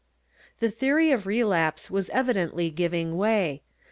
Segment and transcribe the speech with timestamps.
[0.61, 3.61] The theory of relapse was evidently giving way.